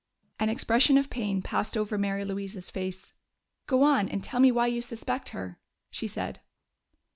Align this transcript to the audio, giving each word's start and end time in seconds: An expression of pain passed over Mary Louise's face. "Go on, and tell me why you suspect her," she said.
An 0.39 0.49
expression 0.49 0.97
of 0.97 1.11
pain 1.11 1.43
passed 1.43 1.77
over 1.77 1.95
Mary 1.95 2.25
Louise's 2.25 2.71
face. 2.71 3.13
"Go 3.67 3.83
on, 3.83 4.09
and 4.09 4.23
tell 4.23 4.39
me 4.39 4.51
why 4.51 4.65
you 4.65 4.81
suspect 4.81 5.29
her," 5.29 5.59
she 5.91 6.07
said. 6.07 6.39